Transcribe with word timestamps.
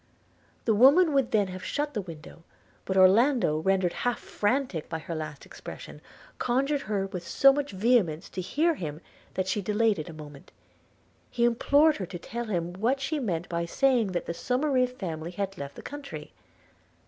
The 0.65 0.73
woman 0.73 1.13
would 1.13 1.29
then 1.29 1.49
have 1.49 1.63
shut 1.63 1.93
the 1.93 2.01
window; 2.01 2.41
but 2.85 2.97
Orlando, 2.97 3.59
rendered 3.59 3.93
half 4.01 4.17
frantic 4.19 4.89
by 4.89 4.97
her 4.97 5.13
last 5.13 5.45
expression, 5.45 6.01
conjured 6.39 6.81
her 6.81 7.05
with 7.05 7.27
so 7.27 7.53
much 7.53 7.69
vehemence 7.71 8.27
to 8.29 8.41
hear 8.41 8.73
him, 8.73 9.01
that 9.35 9.47
she 9.47 9.61
delayed 9.61 9.99
it 9.99 10.09
a 10.09 10.11
moment.– 10.13 10.51
He 11.29 11.43
implored 11.45 11.97
her 11.97 12.07
to 12.07 12.17
tell 12.17 12.45
him 12.45 12.73
what 12.73 12.99
she 12.99 13.19
meant 13.19 13.47
by 13.47 13.65
saying 13.65 14.13
that 14.13 14.25
the 14.25 14.33
Somerive 14.33 14.93
family 14.97 15.29
had 15.29 15.55
left 15.55 15.75
the 15.75 15.83
country. 15.83 16.33